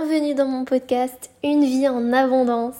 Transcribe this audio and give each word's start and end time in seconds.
Bienvenue 0.00 0.34
dans 0.34 0.46
mon 0.46 0.64
podcast 0.64 1.30
Une 1.42 1.64
vie 1.64 1.88
en 1.88 2.12
abondance. 2.12 2.76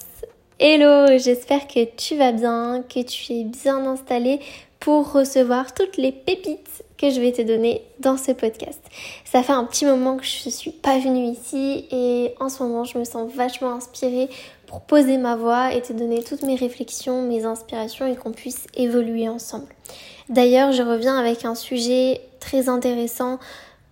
Hello, 0.61 1.19
j'espère 1.19 1.67
que 1.67 1.85
tu 1.97 2.17
vas 2.17 2.31
bien, 2.31 2.85
que 2.89 3.03
tu 3.03 3.33
es 3.33 3.45
bien 3.45 3.87
installé 3.87 4.39
pour 4.79 5.13
recevoir 5.13 5.75
toutes 5.75 5.97
les 5.97 6.13
pépites 6.13 6.85
que 6.97 7.11
je 7.11 7.21
vais 7.21 7.33
te 7.33 7.43
donner 7.43 7.83
dans 7.99 8.17
ce 8.17 8.31
podcast. 8.33 8.81
Ça 9.25 9.43
fait 9.43 9.53
un 9.53 9.65
petit 9.65 9.85
moment 9.85 10.17
que 10.17 10.25
je 10.25 10.47
ne 10.47 10.51
suis 10.51 10.71
pas 10.71 10.99
venue 10.99 11.25
ici 11.25 11.87
et 11.91 12.35
en 12.39 12.49
ce 12.49 12.63
moment 12.63 12.85
je 12.85 12.99
me 12.99 13.05
sens 13.05 13.33
vachement 13.33 13.73
inspirée 13.73 14.29
pour 14.67 14.83
poser 14.83 15.19
ma 15.19 15.35
voix 15.35 15.75
et 15.75 15.83
te 15.83 15.93
donner 15.93 16.23
toutes 16.23 16.43
mes 16.43 16.57
réflexions, 16.57 17.23
mes 17.23 17.45
inspirations 17.45 18.07
et 18.07 18.15
qu'on 18.15 18.33
puisse 18.33 18.67
évoluer 18.75 19.29
ensemble. 19.29 19.75
D'ailleurs, 20.29 20.73
je 20.73 20.83
reviens 20.83 21.19
avec 21.19 21.45
un 21.45 21.55
sujet 21.57 22.21
très 22.39 22.69
intéressant 22.69 23.39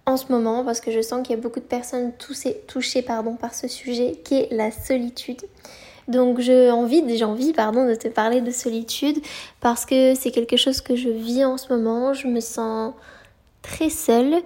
en 0.07 0.16
ce 0.16 0.30
moment 0.30 0.64
parce 0.64 0.80
que 0.80 0.93
je 0.93 1.02
sens 1.02 1.23
qu'il 1.27 1.36
y 1.36 1.38
a 1.38 1.43
beaucoup 1.43 1.61
de 1.61 1.64
personnes 1.64 2.12
touchées, 2.66 3.02
pardon, 3.02 3.34
par 3.34 3.55
ce 3.55 3.68
sujet 3.68 4.20
qui 4.25 4.34
est 4.34 4.48
la 4.52 4.70
solitude. 4.70 5.42
Donc 6.09 6.38
j'ai 6.38 6.70
envie, 6.70 7.02
j'ai 7.16 7.24
envie 7.24 7.52
pardon, 7.52 7.87
de 7.87 7.97
te 7.97 8.06
parler 8.06 8.41
de 8.41 8.52
solitude 8.52 9.19
parce 9.61 9.84
que 9.84 10.14
c'est 10.14 10.30
quelque 10.30 10.56
chose 10.56 10.80
que 10.80 10.95
je 10.95 11.09
vis 11.09 11.45
en 11.45 11.59
ce 11.59 11.73
moment. 11.73 12.14
Je 12.14 12.28
me 12.28 12.41
sens 12.41 12.95
très 13.62 13.91
seule 13.91 14.37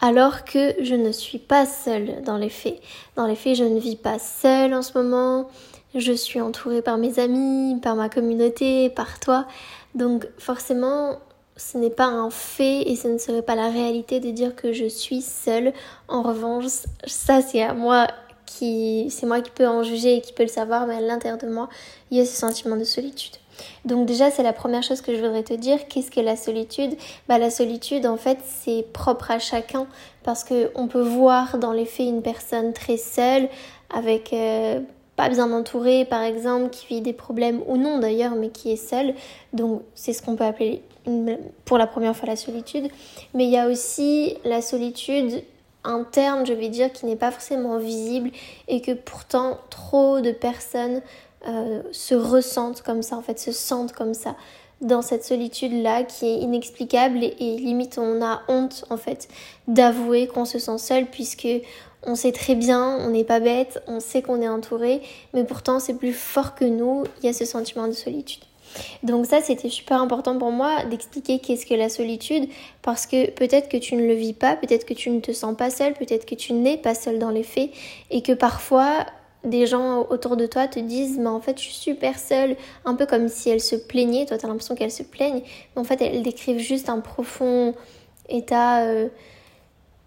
alors 0.00 0.44
que 0.44 0.74
je 0.82 0.94
ne 0.94 1.12
suis 1.12 1.38
pas 1.38 1.66
seule 1.66 2.22
dans 2.22 2.38
les 2.38 2.48
faits. 2.48 2.80
Dans 3.16 3.26
les 3.26 3.36
faits, 3.36 3.56
je 3.56 3.64
ne 3.64 3.78
vis 3.78 3.96
pas 3.96 4.18
seule 4.18 4.72
en 4.72 4.82
ce 4.82 4.96
moment. 4.96 5.48
Je 5.94 6.12
suis 6.12 6.40
entourée 6.40 6.80
par 6.80 6.96
mes 6.96 7.18
amis, 7.18 7.78
par 7.82 7.96
ma 7.96 8.08
communauté, 8.08 8.88
par 8.88 9.20
toi. 9.20 9.46
Donc 9.94 10.26
forcément, 10.38 11.18
ce 11.56 11.78
n'est 11.78 11.90
pas 11.90 12.06
un 12.06 12.30
fait 12.30 12.82
et 12.82 12.96
ce 12.96 13.08
ne 13.08 13.18
serait 13.18 13.42
pas 13.42 13.54
la 13.54 13.70
réalité 13.70 14.20
de 14.20 14.30
dire 14.30 14.54
que 14.54 14.72
je 14.72 14.86
suis 14.86 15.22
seule. 15.22 15.72
En 16.08 16.22
revanche, 16.22 16.66
ça 17.06 17.40
c'est 17.42 17.62
à 17.62 17.74
moi 17.74 18.06
qui 18.44 19.08
c'est 19.10 19.26
moi 19.26 19.40
qui 19.40 19.50
peux 19.50 19.66
en 19.66 19.82
juger 19.82 20.16
et 20.16 20.20
qui 20.20 20.32
peut 20.32 20.44
le 20.44 20.48
savoir, 20.48 20.86
mais 20.86 20.96
à 20.96 21.00
l'intérieur 21.00 21.38
de 21.38 21.48
moi, 21.48 21.68
il 22.10 22.18
y 22.18 22.20
a 22.20 22.26
ce 22.26 22.36
sentiment 22.36 22.76
de 22.76 22.84
solitude. 22.84 23.36
Donc 23.84 24.06
déjà, 24.06 24.30
c'est 24.30 24.42
la 24.42 24.52
première 24.52 24.82
chose 24.82 25.00
que 25.00 25.14
je 25.14 25.20
voudrais 25.20 25.42
te 25.42 25.54
dire. 25.54 25.88
Qu'est-ce 25.88 26.10
que 26.10 26.20
la 26.20 26.36
solitude? 26.36 26.96
Bah 27.28 27.38
la 27.38 27.50
solitude, 27.50 28.06
en 28.06 28.16
fait, 28.16 28.38
c'est 28.44 28.84
propre 28.92 29.30
à 29.30 29.38
chacun 29.38 29.86
parce 30.24 30.44
que 30.44 30.70
on 30.74 30.88
peut 30.88 31.02
voir 31.02 31.58
dans 31.58 31.72
les 31.72 31.86
faits 31.86 32.06
une 32.06 32.22
personne 32.22 32.72
très 32.72 32.98
seule 32.98 33.48
avec 33.94 34.32
euh, 34.32 34.80
pas 35.16 35.28
bien 35.30 35.50
entourée, 35.52 36.04
par 36.04 36.22
exemple, 36.22 36.70
qui 36.70 36.86
vit 36.86 37.00
des 37.00 37.12
problèmes 37.12 37.62
ou 37.66 37.76
non 37.76 37.98
d'ailleurs, 37.98 38.34
mais 38.34 38.50
qui 38.50 38.70
est 38.70 38.76
seule. 38.76 39.14
Donc 39.52 39.82
c'est 39.94 40.12
ce 40.12 40.22
qu'on 40.22 40.36
peut 40.36 40.44
appeler 40.44 40.82
pour 41.64 41.78
la 41.78 41.86
première 41.86 42.14
fois 42.14 42.28
la 42.28 42.36
solitude. 42.36 42.88
Mais 43.34 43.44
il 43.44 43.50
y 43.50 43.58
a 43.58 43.68
aussi 43.68 44.36
la 44.44 44.60
solitude 44.60 45.42
interne, 45.84 46.44
je 46.44 46.52
vais 46.52 46.68
dire, 46.68 46.92
qui 46.92 47.06
n'est 47.06 47.16
pas 47.16 47.30
forcément 47.30 47.78
visible 47.78 48.30
et 48.68 48.80
que 48.80 48.92
pourtant 48.92 49.58
trop 49.70 50.20
de 50.20 50.32
personnes 50.32 51.00
euh, 51.48 51.82
se 51.92 52.14
ressentent 52.14 52.82
comme 52.82 53.02
ça, 53.02 53.16
en 53.16 53.22
fait, 53.22 53.38
se 53.38 53.52
sentent 53.52 53.92
comme 53.92 54.14
ça 54.14 54.36
dans 54.82 55.00
cette 55.00 55.24
solitude-là 55.24 56.02
qui 56.02 56.26
est 56.26 56.38
inexplicable 56.38 57.24
et, 57.24 57.34
et, 57.38 57.56
limite 57.56 57.96
on 57.96 58.22
a 58.22 58.42
honte 58.48 58.84
en 58.90 58.98
fait 58.98 59.26
d'avouer 59.68 60.26
qu'on 60.26 60.44
se 60.44 60.58
sent 60.58 60.76
seul 60.76 61.06
puisque 61.06 61.48
on 62.06 62.14
sait 62.14 62.32
très 62.32 62.54
bien, 62.54 62.96
on 63.00 63.10
n'est 63.10 63.24
pas 63.24 63.40
bête, 63.40 63.82
on 63.86 64.00
sait 64.00 64.22
qu'on 64.22 64.40
est 64.40 64.48
entouré, 64.48 65.02
mais 65.34 65.44
pourtant 65.44 65.80
c'est 65.80 65.94
plus 65.94 66.12
fort 66.12 66.54
que 66.54 66.64
nous, 66.64 67.04
il 67.20 67.26
y 67.26 67.28
a 67.28 67.32
ce 67.32 67.44
sentiment 67.44 67.88
de 67.88 67.92
solitude. 67.92 68.42
Donc 69.02 69.26
ça, 69.26 69.40
c'était 69.40 69.68
super 69.68 70.00
important 70.00 70.38
pour 70.38 70.52
moi 70.52 70.84
d'expliquer 70.84 71.38
qu'est-ce 71.38 71.66
que 71.66 71.74
la 71.74 71.88
solitude, 71.88 72.48
parce 72.82 73.06
que 73.06 73.30
peut-être 73.30 73.68
que 73.68 73.76
tu 73.76 73.96
ne 73.96 74.06
le 74.06 74.14
vis 74.14 74.34
pas, 74.34 74.56
peut-être 74.56 74.84
que 74.84 74.94
tu 74.94 75.10
ne 75.10 75.20
te 75.20 75.32
sens 75.32 75.56
pas 75.56 75.70
seul, 75.70 75.94
peut-être 75.94 76.26
que 76.26 76.34
tu 76.34 76.52
n'es 76.52 76.76
pas 76.76 76.94
seul 76.94 77.18
dans 77.18 77.30
les 77.30 77.42
faits, 77.42 77.70
et 78.10 78.22
que 78.22 78.32
parfois 78.32 79.06
des 79.44 79.66
gens 79.66 80.06
autour 80.10 80.36
de 80.36 80.46
toi 80.46 80.66
te 80.66 80.80
disent 80.80 81.18
mais 81.18 81.28
en 81.28 81.40
fait 81.40 81.56
je 81.56 81.62
suis 81.62 81.72
super 81.72 82.18
seule, 82.18 82.56
un 82.84 82.94
peu 82.94 83.06
comme 83.06 83.28
si 83.28 83.48
elles 83.48 83.60
se 83.60 83.76
plaignaient, 83.76 84.26
toi 84.26 84.38
tu 84.38 84.44
as 84.44 84.48
l'impression 84.48 84.74
qu'elles 84.74 84.90
se 84.90 85.04
plaignent, 85.04 85.42
mais 85.74 85.80
en 85.80 85.84
fait 85.84 86.02
elles 86.02 86.22
décrivent 86.22 86.58
juste 86.58 86.88
un 86.88 87.00
profond 87.00 87.74
état... 88.28 88.82
Euh, 88.82 89.08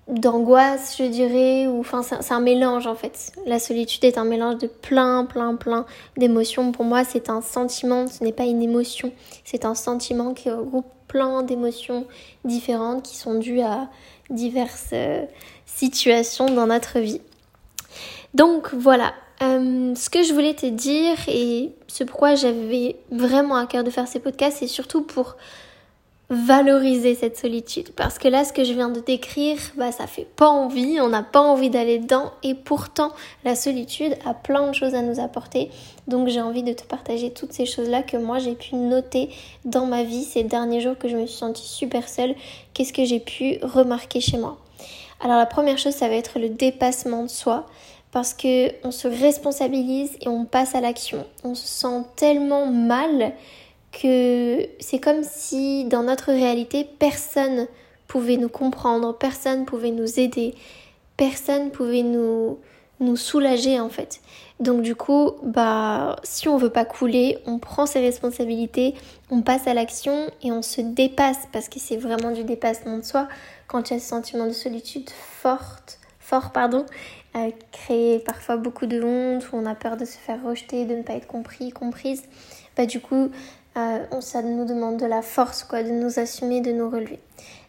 d'angoisse, 0.09 0.95
je 0.97 1.03
dirais, 1.03 1.67
ou 1.67 1.79
enfin 1.79 2.01
c'est 2.03 2.33
un 2.33 2.39
mélange 2.39 2.87
en 2.87 2.95
fait. 2.95 3.31
La 3.45 3.59
solitude 3.59 4.03
est 4.03 4.17
un 4.17 4.25
mélange 4.25 4.57
de 4.57 4.67
plein, 4.67 5.25
plein, 5.25 5.55
plein 5.55 5.85
d'émotions. 6.17 6.71
Pour 6.71 6.85
moi, 6.85 7.03
c'est 7.03 7.29
un 7.29 7.41
sentiment, 7.41 8.07
ce 8.07 8.23
n'est 8.23 8.33
pas 8.33 8.45
une 8.45 8.61
émotion, 8.61 9.11
c'est 9.45 9.65
un 9.65 9.75
sentiment 9.75 10.33
qui 10.33 10.49
regroupe 10.49 10.87
plein 11.07 11.43
d'émotions 11.43 12.05
différentes 12.43 13.03
qui 13.03 13.15
sont 13.17 13.35
dues 13.35 13.61
à 13.61 13.89
diverses 14.29 14.89
euh, 14.93 15.25
situations 15.65 16.47
dans 16.47 16.67
notre 16.67 16.99
vie. 16.99 17.21
Donc 18.33 18.73
voilà, 18.73 19.13
euh, 19.41 19.93
ce 19.95 20.09
que 20.09 20.23
je 20.23 20.33
voulais 20.33 20.53
te 20.53 20.65
dire 20.65 21.17
et 21.27 21.71
ce 21.87 22.03
pourquoi 22.03 22.35
j'avais 22.35 22.95
vraiment 23.11 23.55
à 23.55 23.65
cœur 23.65 23.83
de 23.83 23.89
faire 23.89 24.07
ces 24.07 24.19
podcasts, 24.19 24.57
c'est 24.59 24.67
surtout 24.67 25.01
pour 25.01 25.35
valoriser 26.29 27.15
cette 27.15 27.37
solitude 27.37 27.91
parce 27.95 28.19
que 28.19 28.27
là 28.27 28.43
ce 28.43 28.53
que 28.53 28.63
je 28.63 28.73
viens 28.73 28.89
de 28.89 28.99
décrire 28.99 29.57
bah 29.77 29.91
ça 29.91 30.05
fait 30.05 30.27
pas 30.35 30.47
envie 30.47 30.99
on 31.01 31.09
n'a 31.09 31.23
pas 31.23 31.41
envie 31.41 31.71
d'aller 31.71 31.97
dedans 31.97 32.31
et 32.43 32.53
pourtant 32.53 33.11
la 33.43 33.55
solitude 33.55 34.15
a 34.25 34.35
plein 34.35 34.67
de 34.67 34.75
choses 34.75 34.93
à 34.93 35.01
nous 35.01 35.19
apporter. 35.19 35.71
Donc 36.07 36.27
j'ai 36.27 36.41
envie 36.41 36.61
de 36.61 36.73
te 36.73 36.83
partager 36.83 37.31
toutes 37.31 37.53
ces 37.53 37.65
choses 37.65 37.89
là 37.89 38.03
que 38.03 38.17
moi 38.17 38.37
j'ai 38.37 38.53
pu 38.53 38.75
noter 38.75 39.29
dans 39.65 39.87
ma 39.87 40.03
vie 40.03 40.23
ces 40.23 40.43
derniers 40.43 40.81
jours 40.81 40.97
que 40.97 41.07
je 41.07 41.17
me 41.17 41.25
suis 41.25 41.37
sentie 41.37 41.67
super 41.67 42.07
seule. 42.07 42.35
Qu'est-ce 42.73 42.93
que 42.93 43.05
j'ai 43.05 43.19
pu 43.19 43.57
remarquer 43.63 44.21
chez 44.21 44.37
moi? 44.37 44.59
Alors 45.21 45.37
la 45.37 45.47
première 45.47 45.79
chose 45.79 45.93
ça 45.93 46.09
va 46.09 46.15
être 46.15 46.37
le 46.37 46.49
dépassement 46.49 47.23
de 47.23 47.29
soi 47.29 47.65
parce 48.11 48.35
que 48.35 48.71
on 48.83 48.91
se 48.91 49.07
responsabilise 49.07 50.15
et 50.21 50.27
on 50.27 50.45
passe 50.45 50.75
à 50.75 50.81
l'action. 50.81 51.25
On 51.43 51.55
se 51.55 51.67
sent 51.67 52.03
tellement 52.15 52.67
mal 52.67 53.33
que 53.91 54.67
c'est 54.79 54.99
comme 54.99 55.23
si 55.23 55.85
dans 55.85 56.03
notre 56.03 56.31
réalité, 56.31 56.87
personne 56.99 57.67
pouvait 58.07 58.37
nous 58.37 58.49
comprendre, 58.49 59.17
personne 59.17 59.65
pouvait 59.65 59.91
nous 59.91 60.19
aider, 60.19 60.55
personne 61.17 61.71
pouvait 61.71 62.03
nous, 62.03 62.57
nous 62.99 63.15
soulager 63.15 63.79
en 63.79 63.89
fait. 63.89 64.21
Donc 64.59 64.81
du 64.81 64.95
coup, 64.95 65.31
bah 65.43 66.17
si 66.23 66.47
on 66.47 66.57
veut 66.57 66.69
pas 66.69 66.85
couler, 66.85 67.37
on 67.45 67.59
prend 67.59 67.85
ses 67.85 68.01
responsabilités, 68.01 68.93
on 69.29 69.41
passe 69.41 69.67
à 69.67 69.73
l'action 69.73 70.29
et 70.43 70.51
on 70.51 70.61
se 70.61 70.81
dépasse 70.81 71.47
parce 71.51 71.69
que 71.69 71.79
c'est 71.79 71.97
vraiment 71.97 72.31
du 72.31 72.43
dépassement 72.43 72.97
de 72.97 73.03
soi 73.03 73.27
quand 73.67 73.89
il 73.89 73.93
y 73.93 73.97
a 73.97 73.99
ce 73.99 74.07
sentiment 74.07 74.47
de 74.47 74.51
solitude 74.51 75.09
forte, 75.09 75.99
fort 76.19 76.51
pardon, 76.51 76.85
euh, 77.35 78.19
parfois 78.25 78.57
beaucoup 78.57 78.85
de 78.85 79.01
honte, 79.01 79.51
où 79.51 79.55
on 79.55 79.65
a 79.65 79.75
peur 79.75 79.95
de 79.97 80.05
se 80.05 80.17
faire 80.17 80.43
rejeter, 80.43 80.85
de 80.85 80.95
ne 80.95 81.03
pas 81.03 81.13
être 81.13 81.27
compris, 81.27 81.71
comprise. 81.71 82.23
Bah 82.75 82.85
du 82.85 82.99
coup, 82.99 83.29
euh, 83.77 84.21
ça 84.21 84.41
nous 84.41 84.65
demande 84.65 84.97
de 84.97 85.05
la 85.05 85.21
force, 85.21 85.63
quoi, 85.63 85.83
de 85.83 85.89
nous 85.89 86.19
assumer, 86.19 86.61
de 86.61 86.71
nous 86.71 86.89
relever. 86.89 87.19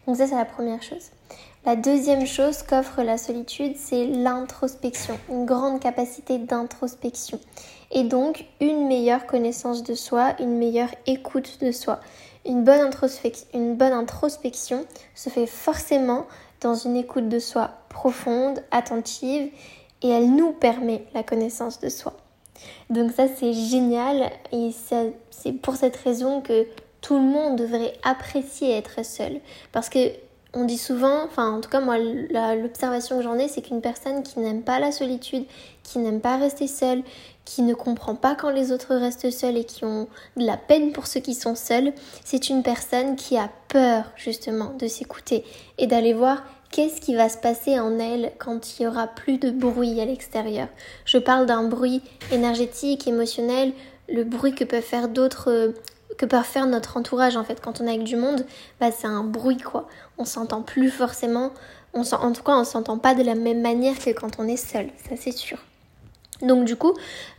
Donc 0.07 0.17
ça, 0.17 0.27
c'est 0.27 0.35
la 0.35 0.45
première 0.45 0.81
chose. 0.81 1.11
La 1.63 1.75
deuxième 1.75 2.25
chose 2.25 2.63
qu'offre 2.63 3.03
la 3.03 3.19
solitude, 3.19 3.75
c'est 3.77 4.07
l'introspection, 4.07 5.19
une 5.29 5.45
grande 5.45 5.79
capacité 5.79 6.39
d'introspection. 6.39 7.39
Et 7.91 8.03
donc, 8.03 8.45
une 8.59 8.87
meilleure 8.87 9.27
connaissance 9.27 9.83
de 9.83 9.93
soi, 9.93 10.33
une 10.39 10.57
meilleure 10.57 10.89
écoute 11.05 11.59
de 11.61 11.71
soi. 11.71 11.99
Une 12.47 12.63
bonne, 12.63 12.79
introspection, 12.81 13.47
une 13.53 13.75
bonne 13.75 13.93
introspection 13.93 14.85
se 15.13 15.29
fait 15.29 15.45
forcément 15.45 16.25
dans 16.61 16.73
une 16.73 16.95
écoute 16.95 17.29
de 17.29 17.37
soi 17.37 17.69
profonde, 17.89 18.63
attentive, 18.71 19.51
et 20.01 20.09
elle 20.09 20.33
nous 20.33 20.53
permet 20.53 21.05
la 21.13 21.21
connaissance 21.21 21.79
de 21.79 21.89
soi. 21.89 22.13
Donc 22.89 23.11
ça 23.11 23.27
c'est 23.27 23.53
génial 23.53 24.31
et 24.51 24.71
c'est 24.71 25.53
pour 25.61 25.75
cette 25.75 25.95
raison 25.97 26.41
que 26.41 26.67
tout 27.01 27.15
le 27.15 27.21
monde 27.21 27.57
devrait 27.57 27.93
apprécier 28.03 28.77
être 28.77 29.03
seul. 29.03 29.39
Parce 29.71 29.89
que 29.89 29.99
on 30.53 30.65
dit 30.65 30.77
souvent, 30.77 31.23
enfin 31.23 31.49
en 31.49 31.61
tout 31.61 31.69
cas 31.69 31.79
moi 31.79 31.97
l'observation 31.97 33.17
que 33.17 33.23
j'en 33.23 33.37
ai 33.37 33.47
c'est 33.47 33.61
qu'une 33.61 33.81
personne 33.81 34.21
qui 34.21 34.39
n'aime 34.39 34.63
pas 34.63 34.79
la 34.79 34.91
solitude, 34.91 35.45
qui 35.83 35.99
n'aime 35.99 36.19
pas 36.19 36.37
rester 36.37 36.67
seule, 36.67 37.03
qui 37.45 37.61
ne 37.61 37.73
comprend 37.73 38.15
pas 38.15 38.35
quand 38.35 38.49
les 38.49 38.71
autres 38.71 38.95
restent 38.95 39.31
seuls 39.31 39.57
et 39.57 39.63
qui 39.63 39.85
ont 39.85 40.07
de 40.35 40.45
la 40.45 40.57
peine 40.57 40.91
pour 40.91 41.07
ceux 41.07 41.21
qui 41.21 41.33
sont 41.33 41.55
seuls, 41.55 41.93
c'est 42.23 42.49
une 42.49 42.63
personne 42.63 43.15
qui 43.15 43.37
a 43.37 43.49
peur 43.69 44.11
justement 44.15 44.73
de 44.77 44.87
s'écouter 44.87 45.45
et 45.77 45.87
d'aller 45.87 46.13
voir 46.13 46.43
qu'est-ce 46.71 47.01
qui 47.01 47.15
va 47.15 47.29
se 47.29 47.37
passer 47.37 47.79
en 47.79 47.99
elle 47.99 48.31
quand 48.39 48.79
il 48.79 48.83
y 48.83 48.87
aura 48.87 49.07
plus 49.07 49.37
de 49.37 49.51
bruit 49.51 49.99
à 49.99 50.05
l'extérieur? 50.05 50.67
Je 51.05 51.17
parle 51.17 51.45
d'un 51.45 51.63
bruit 51.63 52.01
énergétique, 52.31 53.07
émotionnel, 53.07 53.73
le 54.09 54.23
bruit 54.23 54.55
que 54.55 54.63
peuvent 54.63 54.81
faire 54.81 55.07
d'autres 55.07 55.51
euh, 55.51 55.71
que 56.17 56.25
peut 56.25 56.41
faire 56.41 56.67
notre 56.67 56.97
entourage 56.97 57.37
en 57.37 57.43
fait 57.43 57.61
quand 57.61 57.81
on 57.81 57.87
est 57.87 57.93
avec 57.93 58.03
du 58.03 58.15
monde, 58.15 58.45
bah 58.79 58.91
c'est 58.91 59.07
un 59.07 59.23
bruit 59.23 59.57
quoi. 59.57 59.87
On 60.17 60.25
s'entend 60.25 60.61
plus 60.61 60.89
forcément, 60.89 61.51
on 61.93 62.01
en 62.01 62.31
tout 62.31 62.43
cas 62.43 62.53
on 62.53 62.63
s'entend 62.63 62.97
pas 62.97 63.15
de 63.15 63.23
la 63.23 63.35
même 63.35 63.61
manière 63.61 63.97
que 63.97 64.11
quand 64.11 64.39
on 64.39 64.47
est 64.47 64.57
seul, 64.57 64.87
ça 65.09 65.15
c'est 65.15 65.31
sûr. 65.31 65.57
Donc 66.41 66.65
du 66.65 66.75
coup, 66.75 66.93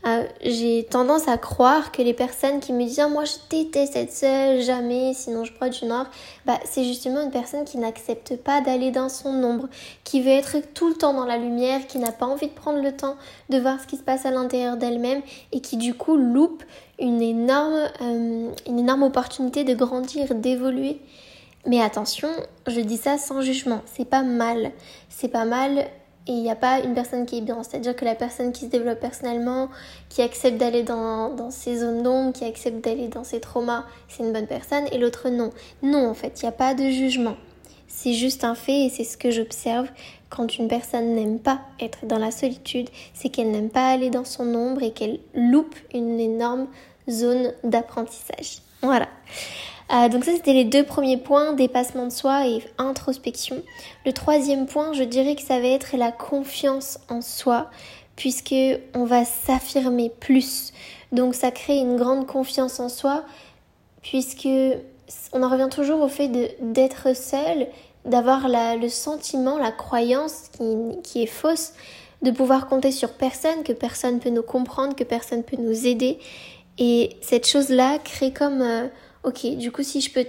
euh, 0.07 0.25
j'ai 0.43 0.85
tendance 0.85 1.27
à 1.27 1.37
croire 1.37 1.91
que 1.91 2.03
les 2.03 2.15
personnes 2.15 2.61
qui 2.61 2.73
me 2.73 2.85
disent 2.85 3.01
ah, 3.01 3.09
moi 3.09 3.25
je 3.25 3.35
déteste 3.51 3.97
être 3.97 4.13
seule, 4.13 4.63
jamais, 4.63 5.13
sinon 5.15 5.45
je 5.45 5.53
prends 5.53 5.69
du 5.69 5.85
nord, 5.87 6.07
bah, 6.47 6.59
c'est 6.65 6.85
justement 6.85 7.23
une 7.23 7.31
personne 7.31 7.65
qui 7.65 7.79
n'accepte 7.79 8.37
pas 8.37 8.61
d'aller 8.61 8.93
dans 8.93 9.09
son 9.09 9.31
ombre, 9.43 9.69
qui 10.05 10.23
veut 10.23 10.31
être 10.31 10.59
tout 10.75 10.89
le 10.89 10.95
temps 10.95 11.15
dans 11.15 11.25
la 11.25 11.37
lumière, 11.37 11.87
qui 11.89 11.99
n'a 11.99 12.13
pas 12.13 12.27
envie 12.27 12.47
de 12.47 12.53
prendre 12.53 12.81
le 12.81 12.93
temps 12.93 13.17
de 13.51 13.59
voir 13.59 13.81
ce 13.81 13.87
qui 13.87 13.97
se 13.97 14.03
passe 14.03 14.25
à 14.25 14.31
l'intérieur 14.31 14.77
d'elle-même 14.77 15.23
et 15.51 15.61
qui 15.61 15.77
du 15.77 15.95
coup 15.95 16.17
loupe 16.17 16.63
une 17.01 17.23
énorme, 17.23 17.89
euh, 18.03 18.51
une 18.69 18.79
énorme 18.79 19.03
opportunité 19.03 19.65
de 19.65 19.75
grandir, 19.75 20.35
d'évoluer. 20.35 21.01
Mais 21.67 21.81
attention, 21.81 22.29
je 22.67 22.81
dis 22.81 22.97
ça 22.97 23.19
sans 23.19 23.41
jugement, 23.41 23.83
c'est 23.87 24.05
pas 24.05 24.23
mal. 24.23 24.73
C'est 25.09 25.29
pas 25.29 25.45
mal 25.45 25.87
et 26.27 26.33
il 26.33 26.43
n'y 26.43 26.51
a 26.51 26.57
pas 26.57 26.81
une 26.81 26.95
personne 26.95 27.27
qui 27.27 27.39
est 27.39 27.41
bien. 27.41 27.63
C'est-à-dire 27.63 27.97
que 27.97 28.05
la 28.05 28.15
personne 28.15 28.53
qui 28.53 28.67
se 28.67 28.71
développe 28.71 29.01
personnellement, 29.01 29.69
qui 30.09 30.23
accepte 30.23 30.57
d'aller 30.57 30.83
dans, 30.83 31.51
ses 31.51 31.79
zones 31.79 32.03
d'ombre, 32.03 32.33
qui 32.33 32.45
accepte 32.45 32.85
d'aller 32.85 33.09
dans 33.09 33.25
ses 33.25 33.41
traumas, 33.41 33.85
c'est 34.09 34.23
une 34.23 34.33
bonne 34.33 34.47
personne, 34.47 34.85
et 34.93 34.99
l'autre 34.99 35.29
non. 35.31 35.51
Non, 35.83 36.09
en 36.09 36.15
fait, 36.15 36.41
il 36.41 36.45
n'y 36.45 36.49
a 36.49 36.53
pas 36.53 36.75
de 36.75 36.85
jugement. 36.85 37.37
C'est 37.89 38.15
juste 38.15 38.45
un 38.45 38.55
fait 38.55 38.87
et 38.87 38.89
c'est 38.89 39.05
ce 39.05 39.19
que 39.19 39.31
j'observe 39.31 39.89
quand 40.31 40.57
une 40.57 40.67
personne 40.67 41.15
n'aime 41.15 41.39
pas 41.39 41.61
être 41.79 42.07
dans 42.07 42.17
la 42.17 42.31
solitude, 42.31 42.89
c'est 43.13 43.29
qu'elle 43.29 43.51
n'aime 43.51 43.69
pas 43.69 43.91
aller 43.91 44.09
dans 44.09 44.25
son 44.25 44.55
ombre 44.55 44.83
et 44.83 44.93
qu'elle 44.93 45.21
loupe 45.35 45.77
une 45.93 46.19
énorme 46.19 46.69
zone 47.11 47.53
d'apprentissage. 47.65 48.63
Voilà. 48.81 49.09
Euh, 49.93 50.09
donc 50.09 50.25
ça, 50.25 50.33
c'était 50.33 50.55
les 50.55 50.65
deux 50.65 50.85
premiers 50.85 51.19
points, 51.19 51.53
dépassement 51.53 52.06
de 52.06 52.12
soi 52.12 52.47
et 52.47 52.62
introspection. 52.79 53.62
Le 54.06 54.12
troisième 54.12 54.67
point, 54.67 54.93
je 54.94 55.03
dirais 55.03 55.37
que 55.37 55.43
ça 55.43 55.61
va 55.61 55.67
être 55.67 55.97
la 55.97 56.12
confiance 56.12 56.99
en 57.11 57.21
soi, 57.21 57.69
puisque 58.17 58.55
on 58.94 59.05
va 59.05 59.25
s'affirmer 59.25 60.11
plus. 60.11 60.73
Donc 61.12 61.35
ça 61.35 61.50
crée 61.50 61.77
une 61.77 61.97
grande 61.97 62.27
confiance 62.27 62.81
en 62.81 62.89
soi, 62.89 63.25
puisque 64.03 64.49
on 65.35 65.43
en 65.43 65.49
revient 65.50 65.69
toujours 65.71 66.00
au 66.00 66.09
fait 66.09 66.29
d'être 66.61 67.15
seul, 67.15 67.67
d'avoir 68.06 68.49
le 68.49 68.89
sentiment, 68.89 69.59
la 69.59 69.73
croyance 69.73 70.49
qui, 70.56 71.03
qui 71.03 71.23
est 71.23 71.27
fausse, 71.27 71.75
de 72.23 72.31
pouvoir 72.31 72.67
compter 72.67 72.93
sur 72.93 73.12
personne, 73.12 73.62
que 73.62 73.73
personne 73.73 74.21
peut 74.21 74.31
nous 74.31 74.43
comprendre, 74.43 74.97
que 74.97 75.05
personne 75.05 75.43
peut 75.43 75.59
nous 75.59 75.87
aider. 75.87 76.19
Et 76.79 77.11
cette 77.21 77.47
chose-là 77.47 77.99
crée 77.99 78.33
comme... 78.33 78.62
Euh, 78.62 78.89
ok, 79.25 79.57
du 79.57 79.73
coup, 79.73 79.83
si 79.83 80.01
je 80.01 80.13
peux, 80.13 80.27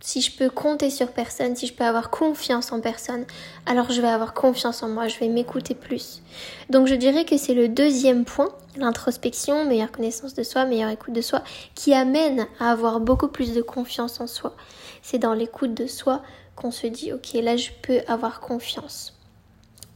si 0.00 0.20
je 0.20 0.36
peux 0.36 0.50
compter 0.50 0.90
sur 0.90 1.08
personne, 1.12 1.56
si 1.56 1.66
je 1.66 1.74
peux 1.74 1.84
avoir 1.84 2.10
confiance 2.10 2.72
en 2.72 2.80
personne, 2.80 3.24
alors 3.66 3.90
je 3.90 4.00
vais 4.00 4.08
avoir 4.08 4.34
confiance 4.34 4.82
en 4.82 4.88
moi, 4.88 5.08
je 5.08 5.18
vais 5.18 5.28
m'écouter 5.28 5.74
plus. 5.74 6.22
Donc 6.68 6.86
je 6.86 6.94
dirais 6.94 7.24
que 7.24 7.36
c'est 7.36 7.54
le 7.54 7.68
deuxième 7.68 8.24
point, 8.24 8.48
l'introspection, 8.76 9.64
meilleure 9.64 9.92
connaissance 9.92 10.34
de 10.34 10.42
soi, 10.42 10.64
meilleure 10.64 10.90
écoute 10.90 11.14
de 11.14 11.20
soi, 11.20 11.42
qui 11.74 11.94
amène 11.94 12.46
à 12.58 12.70
avoir 12.70 13.00
beaucoup 13.00 13.28
plus 13.28 13.52
de 13.52 13.62
confiance 13.62 14.20
en 14.20 14.26
soi. 14.26 14.54
C'est 15.02 15.18
dans 15.18 15.34
l'écoute 15.34 15.74
de 15.74 15.86
soi 15.86 16.22
qu'on 16.56 16.70
se 16.70 16.86
dit, 16.86 17.12
ok, 17.12 17.32
là 17.34 17.56
je 17.56 17.70
peux 17.82 18.00
avoir 18.06 18.40
confiance. 18.40 19.14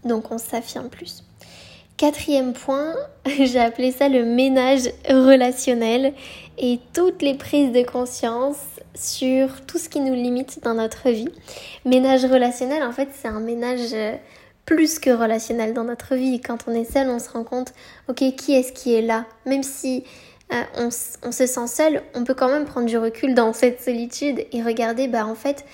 Donc 0.04 0.30
on 0.30 0.38
s'affirme 0.38 0.88
plus. 0.88 1.23
Quatrième 1.96 2.54
point, 2.54 2.92
j'ai 3.38 3.60
appelé 3.60 3.92
ça 3.92 4.08
le 4.08 4.24
ménage 4.24 4.90
relationnel 5.08 6.12
et 6.58 6.80
toutes 6.92 7.22
les 7.22 7.34
prises 7.34 7.70
de 7.70 7.82
conscience 7.82 8.56
sur 8.96 9.64
tout 9.66 9.78
ce 9.78 9.88
qui 9.88 10.00
nous 10.00 10.14
limite 10.14 10.60
dans 10.64 10.74
notre 10.74 11.10
vie. 11.10 11.28
Ménage 11.84 12.24
relationnel, 12.24 12.82
en 12.82 12.90
fait, 12.90 13.10
c'est 13.14 13.28
un 13.28 13.38
ménage 13.38 13.92
euh, 13.92 14.16
plus 14.66 14.98
que 14.98 15.10
relationnel 15.10 15.72
dans 15.72 15.84
notre 15.84 16.16
vie. 16.16 16.40
Quand 16.40 16.58
on 16.66 16.72
est 16.72 16.90
seul, 16.90 17.08
on 17.08 17.20
se 17.20 17.28
rend 17.30 17.44
compte, 17.44 17.72
ok, 18.08 18.34
qui 18.36 18.54
est-ce 18.54 18.72
qui 18.72 18.94
est 18.94 19.02
là? 19.02 19.24
Même 19.46 19.62
si 19.62 20.02
euh, 20.52 20.62
on, 20.76 20.88
on, 21.22 21.32
se 21.32 21.46
sent 21.46 21.66
seul, 21.68 22.02
on 22.14 22.24
peut 22.24 22.34
quand 22.34 22.48
même 22.48 22.64
prendre 22.64 22.86
du 22.86 22.98
recul 22.98 23.34
dans 23.34 23.52
cette 23.52 23.80
solitude 23.80 24.44
et 24.50 24.62
regarder, 24.62 25.06
bah 25.06 25.26
en 25.26 25.36
fait, 25.36 25.64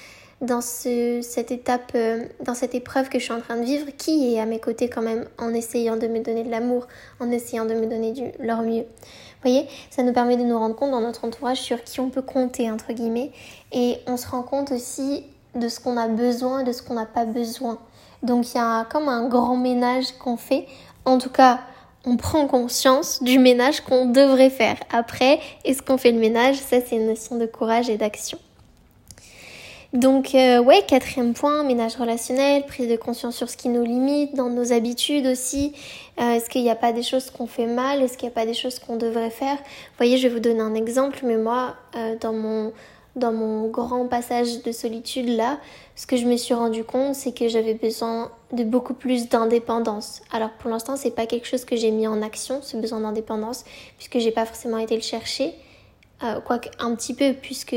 dans 0.41 0.63
ce, 0.63 1.21
cette 1.23 1.51
étape, 1.51 1.93
euh, 1.95 2.25
dans 2.43 2.55
cette 2.55 2.75
épreuve 2.75 3.09
que 3.09 3.19
je 3.19 3.25
suis 3.25 3.33
en 3.33 3.41
train 3.41 3.57
de 3.57 3.65
vivre, 3.65 3.87
qui 3.97 4.35
est 4.35 4.41
à 4.41 4.47
mes 4.47 4.59
côtés 4.59 4.89
quand 4.89 5.03
même 5.03 5.27
en 5.39 5.53
essayant 5.53 5.97
de 5.97 6.07
me 6.07 6.21
donner 6.21 6.45
de 6.45 6.51
l'amour, 6.51 6.87
en 7.21 7.31
essayant 7.31 7.67
de 7.67 7.75
me 7.75 7.87
donner 7.87 8.13
du, 8.13 8.33
leur 8.39 8.63
mieux. 8.63 8.85
Vous 8.85 9.51
voyez, 9.51 9.67
ça 9.91 10.03
nous 10.03 10.13
permet 10.13 10.37
de 10.37 10.43
nous 10.43 10.59
rendre 10.59 10.75
compte 10.75 10.91
dans 10.91 11.01
notre 11.01 11.25
entourage 11.25 11.59
sur 11.59 11.83
qui 11.85 12.01
on 12.01 12.11
peut 12.11 12.23
compter, 12.23 12.71
entre 12.71 12.93
guillemets, 12.93 13.33
et 13.73 13.99
on 14.07 14.17
se 14.17 14.29
rend 14.29 14.43
compte 14.43 14.73
aussi 14.73 15.25
de 15.55 15.69
ce 15.69 15.81
qu'on 15.81 15.97
a 15.97 16.09
besoin 16.09 16.61
et 16.61 16.65
de 16.65 16.73
ce 16.73 16.83
qu'on 16.83 16.95
n'a 16.95 17.07
pas 17.07 17.25
besoin. 17.25 17.79
Donc 18.23 18.53
il 18.53 18.57
y 18.57 18.61
a 18.61 18.85
comme 18.85 19.09
un 19.09 19.29
grand 19.29 19.57
ménage 19.57 20.13
qu'on 20.19 20.37
fait. 20.37 20.67
En 21.05 21.19
tout 21.19 21.31
cas, 21.31 21.61
on 22.07 22.17
prend 22.17 22.47
conscience 22.47 23.23
du 23.23 23.39
ménage 23.39 23.81
qu'on 23.81 24.07
devrait 24.07 24.51
faire. 24.51 24.77
Après, 24.91 25.41
est-ce 25.65 25.83
qu'on 25.83 25.99
fait 25.99 26.13
le 26.13 26.19
ménage? 26.19 26.57
Ça, 26.57 26.79
c'est 26.81 26.97
une 26.97 27.07
notion 27.07 27.37
de 27.37 27.47
courage 27.47 27.91
et 27.91 27.97
d'action. 27.97 28.39
Donc 29.93 30.37
euh, 30.37 30.63
ouais, 30.63 30.83
quatrième 30.87 31.35
point, 31.35 31.65
ménage 31.65 31.97
relationnel, 31.97 32.65
prise 32.65 32.89
de 32.89 32.95
conscience 32.95 33.37
sur 33.37 33.51
ce 33.51 33.57
qui 33.57 33.69
nous 33.69 33.83
limite, 33.83 34.37
dans 34.37 34.49
nos 34.49 34.73
habitudes 34.73 35.27
aussi. 35.27 35.73
Euh, 36.21 36.35
est-ce 36.35 36.49
qu'il 36.49 36.63
n'y 36.63 36.71
a 36.71 36.77
pas 36.77 36.93
des 36.93 37.03
choses 37.03 37.31
qu'on 37.31 37.49
fait 37.49 37.67
mal? 37.67 38.01
Est-ce 38.01 38.17
qu'il 38.17 38.29
n'y 38.29 38.33
a 38.33 38.35
pas 38.35 38.47
des 38.47 38.55
choses 38.55 38.79
qu'on 38.79 38.97
devrait 38.97 39.31
faire? 39.31 39.57
Vous 39.57 39.97
voyez, 39.97 40.17
je 40.17 40.29
vais 40.29 40.35
vous 40.35 40.41
donner 40.41 40.61
un 40.61 40.75
exemple, 40.75 41.19
mais 41.25 41.37
moi, 41.37 41.75
euh, 41.97 42.17
dans 42.21 42.33
mon 42.33 42.73
dans 43.17 43.33
mon 43.33 43.67
grand 43.67 44.07
passage 44.07 44.63
de 44.63 44.71
solitude 44.71 45.29
là, 45.29 45.59
ce 45.97 46.07
que 46.07 46.17
je 46.17 46.27
me 46.27 46.37
suis 46.37 46.55
rendu 46.55 46.85
compte, 46.85 47.17
c'est 47.17 47.37
que 47.37 47.49
j'avais 47.49 47.75
besoin 47.75 48.31
de 48.53 48.63
beaucoup 48.63 48.95
plus 48.95 49.29
d'indépendance. 49.29 50.23
Alors 50.31 50.51
pour 50.51 50.71
l'instant, 50.71 50.95
c'est 50.95 51.11
pas 51.11 51.27
quelque 51.27 51.49
chose 51.49 51.65
que 51.65 51.75
j'ai 51.75 51.91
mis 51.91 52.07
en 52.07 52.23
action, 52.23 52.63
ce 52.63 52.77
besoin 52.77 53.01
d'indépendance, 53.01 53.65
puisque 53.97 54.21
j'ai 54.21 54.31
pas 54.31 54.47
forcément 54.47 54.79
été 54.79 54.95
le 54.95 55.03
chercher, 55.03 55.53
quoique 56.45 56.69
un 56.79 56.95
petit 56.95 57.15
peu, 57.15 57.33
puisque 57.33 57.75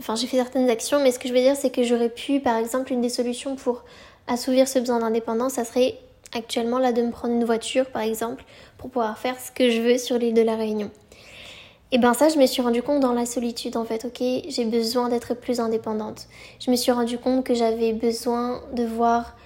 Enfin, 0.00 0.16
j'ai 0.16 0.26
fait 0.26 0.38
certaines 0.38 0.70
actions, 0.70 0.98
mais 0.98 1.12
ce 1.12 1.18
que 1.18 1.28
je 1.28 1.34
veux 1.34 1.40
dire, 1.40 1.54
c'est 1.54 1.68
que 1.68 1.82
j'aurais 1.82 2.08
pu, 2.08 2.40
par 2.40 2.56
exemple, 2.56 2.90
une 2.90 3.02
des 3.02 3.10
solutions 3.10 3.54
pour 3.54 3.84
assouvir 4.26 4.66
ce 4.66 4.78
besoin 4.78 5.00
d'indépendance, 5.00 5.52
ça 5.52 5.64
serait 5.64 5.98
actuellement 6.34 6.78
là 6.78 6.92
de 6.92 7.02
me 7.02 7.10
prendre 7.10 7.34
une 7.34 7.44
voiture, 7.44 7.84
par 7.84 8.00
exemple, 8.00 8.42
pour 8.78 8.88
pouvoir 8.88 9.18
faire 9.18 9.38
ce 9.38 9.50
que 9.50 9.68
je 9.68 9.82
veux 9.82 9.98
sur 9.98 10.16
l'île 10.16 10.32
de 10.32 10.40
la 10.40 10.56
Réunion. 10.56 10.90
Et 11.92 11.98
ben 11.98 12.14
ça, 12.14 12.30
je 12.30 12.38
me 12.38 12.46
suis 12.46 12.62
rendu 12.62 12.82
compte 12.82 13.00
dans 13.00 13.12
la 13.12 13.26
solitude, 13.26 13.76
en 13.76 13.84
fait, 13.84 14.06
ok, 14.06 14.22
j'ai 14.48 14.64
besoin 14.64 15.10
d'être 15.10 15.34
plus 15.34 15.60
indépendante. 15.60 16.28
Je 16.64 16.70
me 16.70 16.76
suis 16.76 16.92
rendu 16.92 17.18
compte 17.18 17.44
que 17.44 17.52
j'avais 17.52 17.92
besoin 17.92 18.62
de 18.72 18.84
voir 18.84 19.36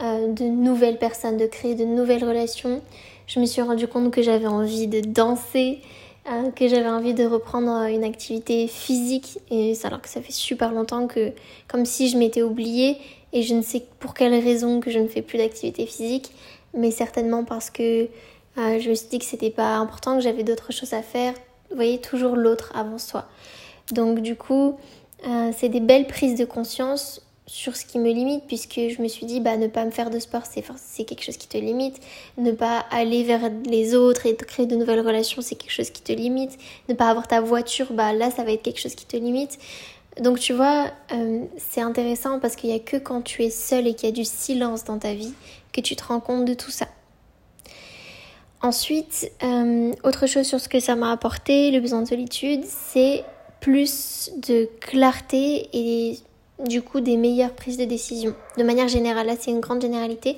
euh, 0.00 0.32
de 0.32 0.44
nouvelles 0.44 0.98
personnes, 0.98 1.36
de 1.36 1.46
créer 1.46 1.74
de 1.74 1.84
nouvelles 1.84 2.24
relations. 2.24 2.80
Je 3.26 3.40
me 3.40 3.44
suis 3.44 3.60
rendu 3.60 3.88
compte 3.88 4.10
que 4.10 4.22
j'avais 4.22 4.46
envie 4.46 4.86
de 4.86 5.00
danser, 5.00 5.80
euh, 6.30 6.50
que 6.50 6.68
j'avais 6.68 6.88
envie 6.88 7.14
de 7.14 7.24
reprendre 7.24 7.70
euh, 7.70 7.86
une 7.86 8.04
activité 8.04 8.66
physique. 8.66 9.38
Et 9.50 9.74
alors 9.84 10.00
que 10.00 10.08
ça 10.08 10.20
fait 10.20 10.32
super 10.32 10.72
longtemps 10.72 11.06
que 11.06 11.32
comme 11.68 11.84
si 11.84 12.08
je 12.08 12.16
m'étais 12.18 12.42
oubliée 12.42 12.98
et 13.32 13.42
je 13.42 13.54
ne 13.54 13.62
sais 13.62 13.84
pour 14.00 14.14
quelle 14.14 14.34
raison 14.34 14.80
que 14.80 14.90
je 14.90 14.98
ne 14.98 15.08
fais 15.08 15.22
plus 15.22 15.38
d'activité 15.38 15.86
physique 15.86 16.32
mais 16.74 16.90
certainement 16.90 17.44
parce 17.44 17.70
que 17.70 18.04
euh, 18.58 18.78
je 18.78 18.90
me 18.90 18.94
suis 18.94 19.08
dit 19.08 19.18
que 19.18 19.24
c'était 19.24 19.50
pas 19.50 19.76
important 19.76 20.16
que 20.16 20.20
j'avais 20.22 20.42
d'autres 20.42 20.72
choses 20.72 20.92
à 20.92 21.02
faire. 21.02 21.34
Vous 21.70 21.76
voyez 21.76 21.98
toujours 21.98 22.36
l'autre 22.36 22.72
avant 22.74 22.98
soi. 22.98 23.26
Donc 23.92 24.20
du 24.20 24.36
coup 24.36 24.78
c'est 25.52 25.68
des 25.68 25.80
belles 25.80 26.06
prises 26.06 26.36
de 26.36 26.44
conscience 26.44 27.27
sur 27.48 27.76
ce 27.76 27.86
qui 27.86 27.98
me 27.98 28.10
limite 28.12 28.44
puisque 28.46 28.74
je 28.74 29.00
me 29.00 29.08
suis 29.08 29.24
dit 29.24 29.40
bah 29.40 29.56
ne 29.56 29.66
pas 29.68 29.84
me 29.86 29.90
faire 29.90 30.10
de 30.10 30.18
sport 30.18 30.42
c'est 30.44 30.62
c'est 30.76 31.04
quelque 31.04 31.24
chose 31.24 31.38
qui 31.38 31.48
te 31.48 31.56
limite. 31.56 31.98
Ne 32.36 32.52
pas 32.52 32.84
aller 32.90 33.24
vers 33.24 33.50
les 33.64 33.94
autres 33.94 34.26
et 34.26 34.36
créer 34.36 34.66
de 34.66 34.76
nouvelles 34.76 35.00
relations 35.00 35.40
c'est 35.40 35.54
quelque 35.56 35.72
chose 35.72 35.90
qui 35.90 36.02
te 36.02 36.12
limite. 36.12 36.58
Ne 36.88 36.94
pas 36.94 37.08
avoir 37.08 37.26
ta 37.26 37.40
voiture 37.40 37.92
bah 37.92 38.12
là 38.12 38.30
ça 38.30 38.44
va 38.44 38.52
être 38.52 38.62
quelque 38.62 38.80
chose 38.80 38.94
qui 38.94 39.06
te 39.06 39.16
limite. 39.16 39.58
Donc 40.20 40.38
tu 40.38 40.52
vois 40.52 40.90
euh, 41.12 41.44
c'est 41.56 41.80
intéressant 41.80 42.38
parce 42.38 42.54
qu'il 42.54 42.68
n'y 42.68 42.76
a 42.76 42.80
que 42.80 42.98
quand 42.98 43.22
tu 43.22 43.42
es 43.42 43.50
seul 43.50 43.86
et 43.86 43.94
qu'il 43.94 44.10
y 44.10 44.12
a 44.12 44.14
du 44.14 44.24
silence 44.26 44.84
dans 44.84 44.98
ta 44.98 45.14
vie 45.14 45.32
que 45.72 45.80
tu 45.80 45.96
te 45.96 46.04
rends 46.04 46.20
compte 46.20 46.44
de 46.44 46.54
tout 46.54 46.70
ça. 46.70 46.86
Ensuite 48.60 49.32
euh, 49.42 49.92
autre 50.04 50.26
chose 50.26 50.46
sur 50.46 50.60
ce 50.60 50.68
que 50.68 50.80
ça 50.80 50.96
m'a 50.96 51.12
apporté 51.12 51.70
le 51.70 51.80
besoin 51.80 52.02
de 52.02 52.08
solitude 52.08 52.64
c'est 52.66 53.24
plus 53.60 54.30
de 54.46 54.68
clarté 54.80 55.68
et 55.72 56.18
du 56.66 56.82
coup 56.82 57.00
des 57.00 57.16
meilleures 57.16 57.54
prises 57.54 57.78
de 57.78 57.84
décision. 57.84 58.34
De 58.56 58.62
manière 58.62 58.88
générale, 58.88 59.26
là 59.26 59.34
c'est 59.38 59.50
une 59.50 59.60
grande 59.60 59.82
généralité. 59.82 60.36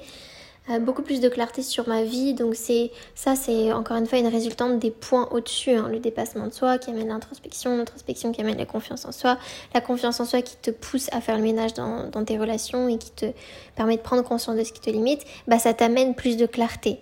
Euh, 0.68 0.78
beaucoup 0.78 1.02
plus 1.02 1.20
de 1.20 1.28
clarté 1.28 1.62
sur 1.62 1.88
ma 1.88 2.02
vie. 2.04 2.34
Donc 2.34 2.54
c'est 2.54 2.90
ça, 3.14 3.34
c'est 3.34 3.72
encore 3.72 3.96
une 3.96 4.06
fois 4.06 4.18
une 4.18 4.26
résultante 4.26 4.78
des 4.78 4.90
points 4.90 5.28
au-dessus. 5.32 5.70
Hein. 5.70 5.88
Le 5.90 5.98
dépassement 5.98 6.46
de 6.46 6.52
soi 6.52 6.78
qui 6.78 6.90
amène 6.90 7.08
l'introspection, 7.08 7.76
l'introspection 7.76 8.30
qui 8.30 8.40
amène 8.40 8.58
la 8.58 8.66
confiance 8.66 9.04
en 9.04 9.12
soi, 9.12 9.38
la 9.74 9.80
confiance 9.80 10.20
en 10.20 10.24
soi 10.26 10.42
qui 10.42 10.56
te 10.56 10.70
pousse 10.70 11.08
à 11.12 11.20
faire 11.20 11.36
le 11.36 11.42
ménage 11.42 11.74
dans, 11.74 12.24
tes 12.24 12.38
relations 12.38 12.88
et 12.88 12.98
qui 12.98 13.10
te 13.10 13.26
permet 13.74 13.96
de 13.96 14.02
prendre 14.02 14.22
conscience 14.22 14.56
de 14.56 14.62
ce 14.62 14.72
qui 14.72 14.80
te 14.80 14.90
limite, 14.90 15.24
bah 15.48 15.58
ça 15.58 15.72
t'amène 15.72 16.14
plus 16.14 16.36
de 16.36 16.46
clarté. 16.46 16.98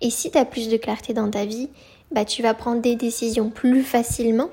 Et 0.00 0.10
si 0.10 0.30
tu 0.30 0.38
as 0.38 0.44
plus 0.44 0.68
de 0.68 0.76
clarté 0.76 1.14
dans 1.14 1.30
ta 1.30 1.44
vie, 1.44 1.70
bah 2.10 2.24
tu 2.24 2.42
vas 2.42 2.52
prendre 2.52 2.82
des 2.82 2.96
décisions 2.96 3.48
plus 3.48 3.84
facilement 3.84 4.50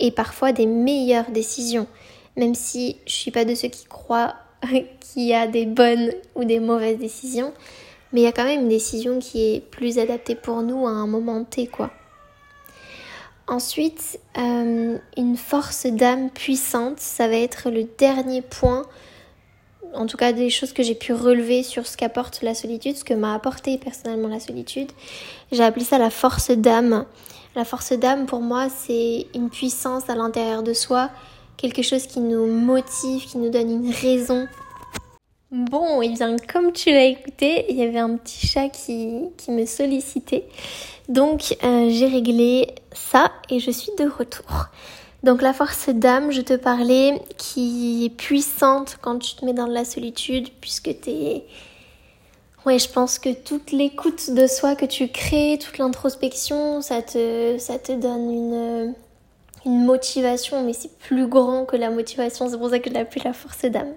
et 0.00 0.12
parfois 0.12 0.52
des 0.52 0.66
meilleures 0.66 1.30
décisions 1.32 1.88
même 2.38 2.54
si 2.54 2.96
je 3.06 3.12
suis 3.12 3.30
pas 3.30 3.44
de 3.44 3.54
ceux 3.54 3.68
qui 3.68 3.84
croient 3.84 4.36
qu'il 4.70 5.24
y 5.24 5.34
a 5.34 5.46
des 5.46 5.66
bonnes 5.66 6.12
ou 6.34 6.44
des 6.44 6.60
mauvaises 6.60 6.98
décisions. 6.98 7.52
mais 8.12 8.20
il 8.22 8.24
y 8.24 8.28
a 8.28 8.32
quand 8.32 8.44
même 8.44 8.62
une 8.62 8.68
décision 8.68 9.18
qui 9.18 9.54
est 9.54 9.60
plus 9.60 9.98
adaptée 9.98 10.34
pour 10.34 10.62
nous 10.62 10.86
à 10.86 10.90
un 10.90 11.06
moment 11.06 11.44
T, 11.44 11.66
quoi. 11.66 11.90
Ensuite, 13.46 14.20
euh, 14.36 14.98
une 15.16 15.36
force 15.36 15.86
d'âme 15.86 16.30
puissante, 16.30 17.00
ça 17.00 17.28
va 17.28 17.36
être 17.36 17.70
le 17.70 17.84
dernier 17.98 18.42
point, 18.42 18.84
en 19.94 20.06
tout 20.06 20.18
cas 20.18 20.32
des 20.32 20.50
choses 20.50 20.74
que 20.74 20.82
j'ai 20.82 20.94
pu 20.94 21.14
relever 21.14 21.62
sur 21.62 21.86
ce 21.86 21.96
qu'apporte 21.96 22.42
la 22.42 22.54
solitude, 22.54 22.96
ce 22.96 23.04
que 23.04 23.14
m'a 23.14 23.34
apporté 23.34 23.78
personnellement 23.78 24.28
la 24.28 24.40
solitude. 24.40 24.92
J'ai 25.50 25.64
appelé 25.64 25.84
ça 25.84 25.96
la 25.96 26.10
force 26.10 26.50
d'âme. 26.50 27.06
La 27.56 27.64
force 27.64 27.92
d'âme, 27.92 28.26
pour 28.26 28.40
moi, 28.40 28.68
c'est 28.68 29.26
une 29.34 29.48
puissance 29.48 30.10
à 30.10 30.14
l'intérieur 30.14 30.62
de 30.62 30.74
soi, 30.74 31.10
quelque 31.58 31.82
chose 31.82 32.06
qui 32.06 32.20
nous 32.20 32.46
motive, 32.46 33.26
qui 33.26 33.36
nous 33.36 33.50
donne 33.50 33.70
une 33.70 33.92
raison. 33.92 34.48
Bon, 35.50 36.00
et 36.00 36.10
bien 36.10 36.36
comme 36.50 36.72
tu 36.72 36.90
l'as 36.90 37.06
écouté, 37.06 37.66
il 37.68 37.76
y 37.76 37.82
avait 37.82 37.98
un 37.98 38.16
petit 38.16 38.46
chat 38.46 38.68
qui, 38.68 39.24
qui 39.36 39.50
me 39.50 39.66
sollicitait. 39.66 40.44
Donc 41.08 41.56
euh, 41.64 41.88
j'ai 41.90 42.06
réglé 42.06 42.74
ça 42.92 43.32
et 43.50 43.58
je 43.58 43.70
suis 43.70 43.92
de 43.98 44.08
retour. 44.08 44.68
Donc 45.22 45.42
la 45.42 45.52
force 45.52 45.88
d'âme, 45.88 46.30
je 46.30 46.42
te 46.42 46.54
parlais, 46.54 47.20
qui 47.38 48.04
est 48.04 48.10
puissante 48.16 48.98
quand 49.00 49.18
tu 49.18 49.34
te 49.34 49.44
mets 49.44 49.52
dans 49.52 49.66
la 49.66 49.84
solitude, 49.84 50.48
puisque 50.60 51.00
t'es... 51.00 51.44
Ouais, 52.66 52.78
je 52.78 52.88
pense 52.88 53.18
que 53.18 53.32
toute 53.32 53.72
l'écoute 53.72 54.30
de 54.30 54.46
soi 54.46 54.76
que 54.76 54.84
tu 54.84 55.08
crées, 55.08 55.58
toute 55.60 55.78
l'introspection, 55.78 56.82
ça 56.82 57.02
te, 57.02 57.56
ça 57.58 57.78
te 57.78 57.92
donne 57.92 58.30
une, 58.30 58.94
une 59.68 59.84
motivation, 59.84 60.64
mais 60.64 60.72
c'est 60.72 60.96
plus 60.98 61.26
grand 61.26 61.66
que 61.66 61.76
la 61.76 61.90
motivation, 61.90 62.48
c'est 62.48 62.58
pour 62.58 62.70
ça 62.70 62.78
que 62.78 62.88
je 62.88 62.94
l'appelle 62.94 63.22
la 63.24 63.34
force 63.34 63.64
d'âme. 63.66 63.92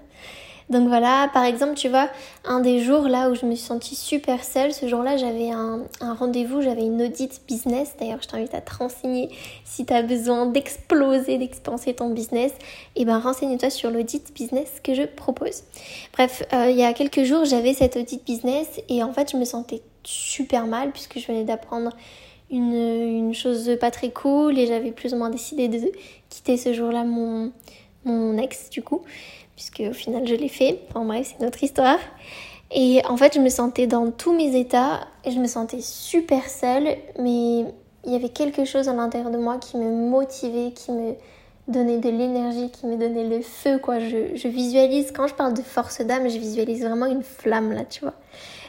Donc 0.69 0.87
voilà, 0.87 1.29
par 1.33 1.43
exemple, 1.43 1.73
tu 1.73 1.89
vois, 1.89 2.09
un 2.45 2.61
des 2.61 2.79
jours 2.79 3.09
là 3.09 3.29
où 3.29 3.35
je 3.35 3.45
me 3.45 3.55
suis 3.55 3.65
sentie 3.65 3.95
super 3.95 4.43
seule, 4.43 4.73
ce 4.73 4.87
jour-là, 4.87 5.17
j'avais 5.17 5.49
un, 5.49 5.81
rendez-vous, 5.99 6.61
j'avais 6.61 6.83
une 6.83 7.01
audit 7.01 7.41
business. 7.45 7.95
D'ailleurs, 7.99 8.19
je 8.21 8.29
t'invite 8.29 8.53
à 8.53 8.61
te 8.61 8.73
renseigner 8.73 9.29
si 9.65 9.85
tu 9.85 9.93
as 9.93 10.01
besoin 10.01 10.45
d'exploser, 10.45 11.37
d'expanser 11.37 11.93
ton 11.93 12.09
business. 12.09 12.53
Et 12.95 13.01
eh 13.01 13.05
ben, 13.05 13.19
renseigne-toi 13.19 13.69
sur 13.69 13.91
l'audit 13.91 14.33
business 14.33 14.79
que 14.81 14.93
je 14.93 15.03
propose. 15.03 15.63
Bref, 16.13 16.43
euh, 16.53 16.69
il 16.69 16.77
y 16.77 16.83
a 16.83 16.93
quelques 16.93 17.23
jours, 17.23 17.43
j'avais 17.43 17.73
cette 17.73 17.97
audit 17.97 18.23
business 18.23 18.79
et 18.87 19.03
en 19.03 19.11
fait, 19.11 19.31
je 19.31 19.37
me 19.37 19.43
sentais 19.43 19.81
super 20.03 20.67
mal 20.67 20.91
puisque 20.91 21.19
je 21.19 21.27
venais 21.27 21.43
d'apprendre 21.43 21.91
une, 22.51 23.33
chose 23.33 23.77
pas 23.79 23.91
très 23.91 24.11
cool 24.11 24.59
et 24.59 24.67
j'avais 24.67 24.91
plus 24.91 25.13
ou 25.13 25.17
moins 25.17 25.29
décidé 25.29 25.67
de 25.67 25.79
quitter 26.29 26.57
ce 26.57 26.73
jour-là 26.73 27.03
mon, 27.03 27.51
mon 28.03 28.37
ex 28.37 28.69
du 28.69 28.83
coup 28.83 29.01
puisque 29.55 29.83
au 29.89 29.93
final 29.93 30.27
je 30.27 30.35
l'ai 30.35 30.47
fait. 30.47 30.79
Enfin 30.89 31.05
bref, 31.05 31.27
c'est 31.31 31.43
notre 31.43 31.63
histoire. 31.63 31.99
Et 32.73 33.01
en 33.07 33.17
fait, 33.17 33.35
je 33.35 33.39
me 33.39 33.49
sentais 33.49 33.85
dans 33.85 34.11
tous 34.11 34.33
mes 34.33 34.57
états 34.57 35.01
et 35.25 35.31
je 35.31 35.39
me 35.39 35.47
sentais 35.47 35.81
super 35.81 36.49
seule, 36.49 36.87
mais 37.19 37.65
il 38.05 38.11
y 38.11 38.15
avait 38.15 38.29
quelque 38.29 38.65
chose 38.65 38.87
à 38.87 38.93
l'intérieur 38.93 39.29
de 39.29 39.37
moi 39.37 39.57
qui 39.57 39.77
me 39.77 39.91
motivait, 40.09 40.71
qui 40.71 40.91
me 40.91 41.13
donnait 41.67 41.97
de 41.97 42.09
l'énergie, 42.09 42.71
qui 42.71 42.87
me 42.87 42.95
donnait 42.95 43.27
le 43.27 43.41
feu, 43.41 43.77
quoi. 43.77 43.99
Je, 43.99 44.35
je 44.35 44.47
visualise, 44.47 45.11
quand 45.11 45.27
je 45.27 45.33
parle 45.33 45.53
de 45.53 45.61
force 45.61 46.01
d'âme, 46.01 46.29
je 46.29 46.37
visualise 46.37 46.83
vraiment 46.83 47.07
une 47.07 47.23
flamme, 47.23 47.73
là, 47.73 47.83
tu 47.83 48.01
vois. 48.01 48.15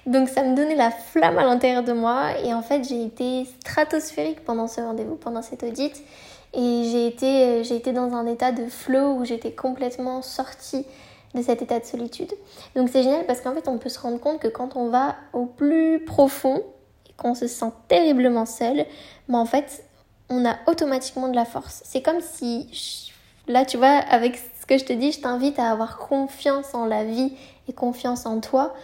Donc 0.07 0.29
ça 0.29 0.43
me 0.43 0.57
donnait 0.57 0.75
la 0.75 0.91
flamme 0.91 1.39
à 1.39 1.45
l'intérieur 1.45 1.85
de 1.85 1.93
moi 1.93 2.39
et 2.43 2.53
en 2.53 2.63
fait, 2.63 2.87
j'ai 2.89 3.05
été 3.05 3.47
stratosphérique 3.61 4.45
pendant 4.45 4.67
ce 4.67 4.81
rendez-vous, 4.81 5.17
pendant 5.17 5.43
cette 5.43 5.63
audit. 5.63 6.03
Et 6.55 6.85
j'ai 6.91 7.07
été, 7.07 7.45
euh, 7.45 7.63
j'ai 7.63 7.77
été 7.77 7.93
dans 7.93 8.13
un 8.15 8.27
état 8.27 8.53
de 8.53 8.67
flow 8.67 9.15
où 9.15 9.25
j'étais 9.25 9.53
complètement 9.53 10.21
sortie 10.21 10.85
de 11.35 11.43
cet 11.43 11.63
état 11.63 11.79
de 11.79 11.85
solitude. 11.85 12.31
Donc 12.77 12.91
c'est 12.91 13.03
génial 13.03 13.25
parce 13.27 13.41
qu'en 13.41 13.55
fait 13.55 13.69
on 13.69 13.79
peut 13.79 13.89
se 13.89 13.99
rendre 13.99 14.21
compte 14.21 14.39
que 14.39 14.49
quand 14.49 14.77
on 14.77 14.89
va 14.89 15.17
au 15.33 15.47
plus 15.47 16.05
profond 16.05 16.63
et 17.09 17.13
qu'on 17.17 17.35
se 17.35 17.47
sent 17.47 17.73
terriblement 17.89 18.45
seul, 18.45 18.77
mais 18.77 18.87
ben, 19.29 19.39
en 19.39 19.47
fait 19.47 19.85
on 20.29 20.45
a 20.45 20.57
automatiquement 20.67 21.29
de 21.29 21.37
la 21.37 21.47
force. 21.47 21.83
C'est 21.87 22.03
comme 22.03 22.21
si, 22.21 23.13
là 23.47 23.65
tu 23.65 23.79
vois, 23.79 23.89
avec 23.89 24.37
ce 24.37 24.67
que 24.67 24.77
je 24.77 24.85
te 24.85 24.93
dis, 24.93 25.13
je 25.13 25.21
t'invite 25.21 25.59
à 25.59 25.71
avoir 25.71 25.97
confiance 25.97 26.75
en 26.75 26.85
la 26.85 27.05
vie 27.05 27.33
et 27.67 27.73
confiance 27.73 28.27
en 28.27 28.41
toi 28.41 28.75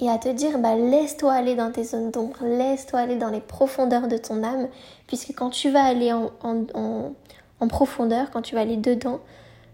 et 0.00 0.08
à 0.08 0.18
te 0.18 0.28
dire 0.28 0.58
bah 0.58 0.76
laisse-toi 0.76 1.32
aller 1.32 1.54
dans 1.54 1.72
tes 1.72 1.84
zones 1.84 2.10
d'ombre, 2.10 2.38
laisse-toi 2.42 3.00
aller 3.00 3.16
dans 3.16 3.30
les 3.30 3.40
profondeurs 3.40 4.08
de 4.08 4.16
ton 4.16 4.42
âme, 4.42 4.68
puisque 5.06 5.34
quand 5.34 5.50
tu 5.50 5.70
vas 5.70 5.84
aller 5.84 6.12
en, 6.12 6.30
en, 6.42 7.12
en, 7.60 7.68
profondeur, 7.68 8.30
quand 8.30 8.42
tu 8.42 8.54
vas 8.54 8.60
aller 8.60 8.76
dedans, 8.76 9.20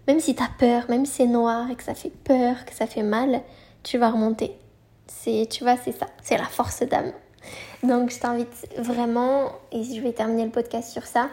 même 0.07 0.19
si 0.19 0.35
tu 0.35 0.43
as 0.43 0.49
peur, 0.57 0.85
même 0.89 1.05
si 1.05 1.13
c'est 1.13 1.27
noir 1.27 1.69
et 1.69 1.75
que 1.75 1.83
ça 1.83 1.93
fait 1.93 2.11
peur, 2.23 2.65
que 2.65 2.73
ça 2.73 2.87
fait 2.87 3.03
mal, 3.03 3.41
tu 3.83 3.97
vas 3.97 4.09
remonter. 4.09 4.57
C'est, 5.07 5.47
tu 5.49 5.63
vois, 5.63 5.77
c'est 5.77 5.91
ça, 5.91 6.07
c'est 6.23 6.37
la 6.37 6.45
force 6.45 6.81
d'âme. 6.81 7.11
Donc 7.83 8.09
je 8.09 8.19
t'invite 8.19 8.67
vraiment, 8.77 9.49
et 9.71 9.83
je 9.83 10.01
vais 10.01 10.13
terminer 10.13 10.45
le 10.45 10.51
podcast 10.51 10.91
sur 10.91 11.03
ça, 11.03 11.29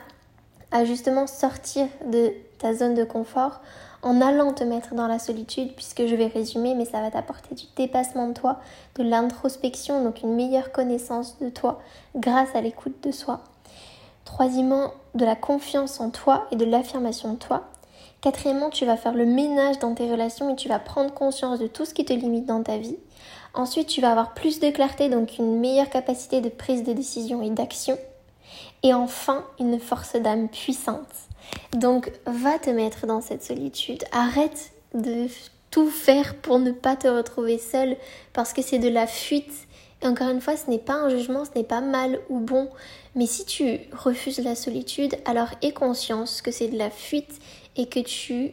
à 0.70 0.84
justement 0.84 1.26
sortir 1.26 1.86
de 2.06 2.32
ta 2.58 2.74
zone 2.74 2.94
de 2.94 3.04
confort 3.04 3.60
en 4.02 4.20
allant 4.20 4.52
te 4.52 4.64
mettre 4.64 4.94
dans 4.94 5.06
la 5.06 5.18
solitude, 5.18 5.74
puisque 5.74 6.06
je 6.06 6.14
vais 6.16 6.26
résumer, 6.26 6.74
mais 6.74 6.84
ça 6.84 7.00
va 7.00 7.10
t'apporter 7.10 7.54
du 7.54 7.64
dépassement 7.76 8.28
de 8.28 8.34
toi, 8.34 8.58
de 8.96 9.04
l'introspection, 9.04 10.02
donc 10.02 10.22
une 10.22 10.34
meilleure 10.34 10.72
connaissance 10.72 11.38
de 11.40 11.48
toi 11.48 11.80
grâce 12.16 12.54
à 12.54 12.60
l'écoute 12.60 13.02
de 13.02 13.12
soi. 13.12 13.40
Troisièmement, 14.24 14.92
de 15.14 15.24
la 15.24 15.36
confiance 15.36 16.00
en 16.00 16.10
toi 16.10 16.46
et 16.50 16.56
de 16.56 16.64
l'affirmation 16.64 17.34
de 17.34 17.38
toi. 17.38 17.68
Quatrièmement, 18.22 18.70
tu 18.70 18.86
vas 18.86 18.96
faire 18.96 19.14
le 19.14 19.26
ménage 19.26 19.78
dans 19.78 19.94
tes 19.94 20.10
relations 20.10 20.52
et 20.52 20.56
tu 20.56 20.68
vas 20.68 20.78
prendre 20.78 21.12
conscience 21.12 21.58
de 21.58 21.66
tout 21.66 21.84
ce 21.84 21.94
qui 21.94 22.04
te 22.04 22.12
limite 22.12 22.46
dans 22.46 22.62
ta 22.62 22.78
vie. 22.78 22.96
Ensuite, 23.54 23.88
tu 23.88 24.00
vas 24.00 24.10
avoir 24.10 24.32
plus 24.34 24.60
de 24.60 24.70
clarté, 24.70 25.08
donc 25.10 25.38
une 25.38 25.58
meilleure 25.58 25.90
capacité 25.90 26.40
de 26.40 26.48
prise 26.48 26.82
de 26.82 26.92
décision 26.92 27.42
et 27.42 27.50
d'action. 27.50 27.98
Et 28.82 28.94
enfin, 28.94 29.44
une 29.60 29.78
force 29.78 30.16
d'âme 30.16 30.48
puissante 30.48 31.28
donc 31.72 32.10
va 32.26 32.58
te 32.58 32.70
mettre 32.70 33.06
dans 33.06 33.20
cette 33.20 33.42
solitude. 33.42 34.04
Arrête 34.12 34.72
de 34.94 35.26
tout 35.70 35.90
faire 35.90 36.36
pour 36.36 36.58
ne 36.58 36.70
pas 36.70 36.96
te 36.96 37.08
retrouver 37.08 37.58
seule 37.58 37.96
parce 38.32 38.52
que 38.52 38.62
c'est 38.62 38.78
de 38.78 38.88
la 38.88 39.06
fuite. 39.06 39.66
Et 40.02 40.06
encore 40.06 40.28
une 40.28 40.40
fois, 40.40 40.56
ce 40.56 40.68
n'est 40.68 40.78
pas 40.78 40.94
un 40.94 41.08
jugement, 41.08 41.44
ce 41.44 41.50
n'est 41.56 41.64
pas 41.64 41.80
mal 41.80 42.20
ou 42.28 42.40
bon. 42.40 42.68
Mais 43.14 43.26
si 43.26 43.44
tu 43.44 43.78
refuses 43.92 44.40
la 44.40 44.54
solitude, 44.54 45.16
alors 45.24 45.48
aie 45.62 45.72
conscience 45.72 46.42
que 46.42 46.50
c'est 46.50 46.68
de 46.68 46.78
la 46.78 46.90
fuite 46.90 47.40
et 47.76 47.86
que 47.86 48.00
tu 48.00 48.52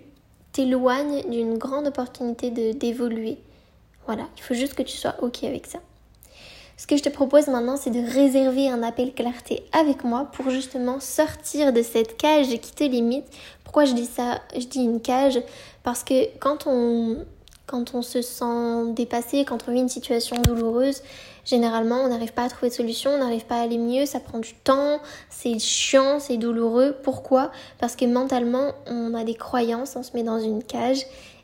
t'éloignes 0.51 1.24
d'une 1.29 1.58
grande 1.58 1.88
opportunité 1.88 2.51
d'évoluer. 2.74 3.38
Voilà, 4.05 4.27
il 4.38 4.43
faut 4.43 4.53
juste 4.53 4.74
que 4.74 4.84
tu 4.84 4.96
sois 4.98 5.15
OK 5.22 5.43
avec 5.43 5.67
ça. 5.67 5.79
Ce 6.79 6.88
que 6.88 6.95
je 6.95 7.03
te 7.03 7.09
propose 7.09 7.48
maintenant, 7.48 7.75
c'est 7.75 7.89
de 7.89 8.00
réserver 8.00 8.69
un 8.69 8.83
appel 8.83 9.13
clarté 9.13 9.63
avec 9.74 10.05
moi 10.05 10.29
pour 10.31 10.50
justement 10.50 11.01
sortir 11.01 11.74
de 11.74 11.81
cette 11.81 12.15
cage 12.15 12.48
qui 12.48 12.71
te 12.71 12.86
limite. 12.86 13.25
Pourquoi 13.65 13.83
je 13.83 13.91
dis 13.91 14.05
ça? 14.05 14.39
Je 14.55 14.65
dis 14.65 14.79
une 14.79 15.01
cage 15.01 15.41
parce 15.83 16.05
que 16.05 16.33
quand 16.39 16.67
on, 16.67 17.25
quand 17.67 17.95
on 17.95 18.01
se 18.01 18.21
sent 18.21 18.93
dépassé, 18.95 19.43
quand 19.43 19.65
on 19.67 19.74
vit 19.74 19.81
une 19.81 19.89
situation 19.89 20.38
douloureuse, 20.38 21.01
généralement 21.43 21.98
on 21.98 22.07
n'arrive 22.07 22.31
pas 22.31 22.43
à 22.43 22.50
trouver 22.50 22.69
de 22.69 22.75
solution, 22.75 23.12
on 23.12 23.17
n'arrive 23.17 23.45
pas 23.45 23.55
à 23.55 23.63
aller 23.63 23.77
mieux, 23.77 24.05
ça 24.05 24.21
prend 24.21 24.39
du 24.39 24.53
temps, 24.53 25.00
c'est 25.29 25.59
chiant, 25.59 26.21
c'est 26.21 26.38
douloureux. 26.38 26.95
Pourquoi? 27.03 27.51
Parce 27.79 27.98
que 27.98 28.05
mentalement 28.05 28.71
on 28.88 29.15
a 29.15 29.25
des 29.25 29.36
croyances, 29.36 29.98
on 29.98 30.03
se 30.03 30.12
met 30.13 30.24
dans 30.24 30.39
une 30.39 30.63
cage 30.63 31.01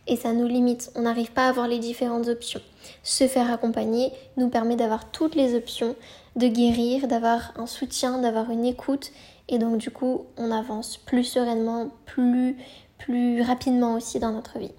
et 0.07 0.15
ça 0.15 0.33
nous 0.33 0.47
limite. 0.47 0.91
On 0.95 1.01
n'arrive 1.01 1.31
pas 1.31 1.45
à 1.45 1.49
avoir 1.49 1.67
les 1.67 1.79
différentes 1.79 2.27
options. 2.27 2.61
Se 3.03 3.27
faire 3.27 3.51
accompagner 3.51 4.11
nous 4.37 4.49
permet 4.49 4.75
d'avoir 4.75 5.11
toutes 5.11 5.35
les 5.35 5.55
options, 5.55 5.95
de 6.35 6.47
guérir, 6.47 7.07
d'avoir 7.07 7.53
un 7.57 7.65
soutien, 7.65 8.19
d'avoir 8.19 8.49
une 8.51 8.65
écoute 8.65 9.11
et 9.47 9.59
donc 9.59 9.77
du 9.77 9.91
coup 9.91 10.25
on 10.37 10.51
avance 10.51 10.97
plus 10.97 11.23
sereinement, 11.23 11.89
plus 12.05 12.57
plus 12.97 13.41
rapidement 13.41 13.95
aussi 13.95 14.19
dans 14.19 14.31
notre 14.31 14.57
vie. 14.57 14.71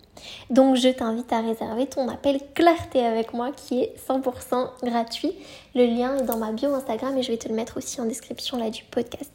Donc 0.51 0.77
je 0.77 0.89
t'invite 0.89 1.33
à 1.33 1.41
réserver 1.41 1.87
ton 1.87 2.09
appel 2.09 2.41
clarté 2.55 3.05
avec 3.05 3.35
moi 3.35 3.53
qui 3.53 3.83
est 3.83 3.95
100% 4.09 4.85
gratuit. 4.85 5.33
Le 5.75 5.85
lien 5.85 6.17
est 6.17 6.23
dans 6.23 6.39
ma 6.39 6.53
bio 6.53 6.75
Instagram 6.75 7.17
et 7.19 7.23
je 7.23 7.31
vais 7.31 7.37
te 7.37 7.49
le 7.49 7.55
mettre 7.55 7.77
aussi 7.77 8.01
en 8.01 8.07
description 8.07 8.57
là 8.57 8.71
du 8.71 8.83
podcast. 8.85 9.31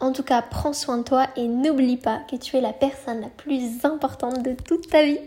En 0.00 0.12
tout 0.12 0.22
cas, 0.22 0.42
prends 0.42 0.74
soin 0.74 0.98
de 0.98 1.04
toi 1.04 1.26
et 1.36 1.48
n'oublie 1.48 1.96
pas 1.96 2.20
que 2.30 2.36
tu 2.36 2.56
es 2.56 2.60
la 2.60 2.74
personne 2.74 3.22
la 3.22 3.28
plus 3.28 3.84
importante 3.84 4.42
de 4.42 4.52
toute 4.52 4.88
ta 4.88 5.02
vie. 5.02 5.20